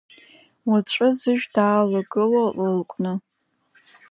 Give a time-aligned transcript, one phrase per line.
[0.69, 3.13] Уаҵәы зышә даалагыло ла лакәны…